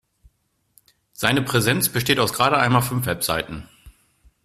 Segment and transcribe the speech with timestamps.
[1.13, 3.69] Seine Präsenz besteht aus gerade einmal fünf Webseiten.